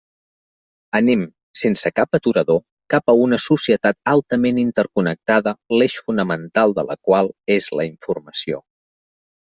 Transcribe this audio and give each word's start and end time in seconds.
Anem, 0.99 1.25
sense 1.63 1.91
cap 1.99 2.17
aturador, 2.19 2.61
cap 2.95 3.13
a 3.13 3.15
una 3.27 3.39
societat 3.45 3.99
altament 4.15 4.63
interconnectada 4.65 5.57
l'eix 5.79 6.01
fonamental 6.09 6.79
de 6.81 6.91
la 6.93 7.01
qual 7.09 7.35
és 7.61 7.73
la 7.81 7.91
informació. 7.97 8.65